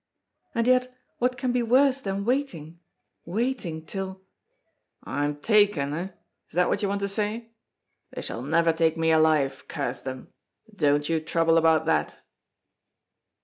[0.55, 2.79] And yet what can be worse than waiting
[3.23, 4.23] waiting till"
[5.03, 6.05] "I'm taken, eh?
[6.49, 7.51] Is that what you want to say?
[8.11, 10.33] They shall never take me alive, curse them;
[10.75, 12.17] don't you trouble about that!"